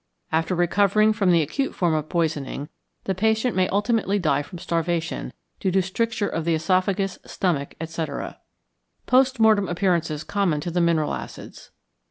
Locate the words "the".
1.31-1.43, 3.03-3.13, 6.43-6.55, 10.71-10.81